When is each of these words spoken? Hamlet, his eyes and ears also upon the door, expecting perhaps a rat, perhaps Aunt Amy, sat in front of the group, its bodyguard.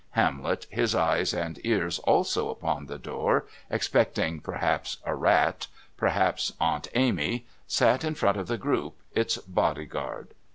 Hamlet, 0.13 0.65
his 0.71 0.95
eyes 0.95 1.31
and 1.31 1.59
ears 1.63 1.99
also 1.99 2.49
upon 2.49 2.87
the 2.87 2.97
door, 2.97 3.45
expecting 3.69 4.39
perhaps 4.39 4.97
a 5.05 5.13
rat, 5.13 5.67
perhaps 5.95 6.51
Aunt 6.59 6.87
Amy, 6.95 7.45
sat 7.67 8.03
in 8.03 8.15
front 8.15 8.37
of 8.37 8.47
the 8.47 8.57
group, 8.57 8.95
its 9.13 9.37
bodyguard. 9.37 10.33